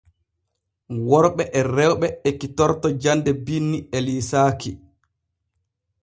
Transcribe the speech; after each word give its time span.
Rewɓe 1.19 1.43
e 1.59 1.59
worɓe 1.77 2.07
ekkitorto 2.29 2.87
jande 3.01 3.31
binni 3.45 3.77
e 3.95 3.97
liisaaki. 4.05 4.71